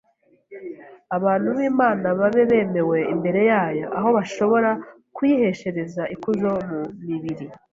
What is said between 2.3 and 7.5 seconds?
bemewe imbere yayo, aho bashobora kuyiheshereza ikuzo mu mibiri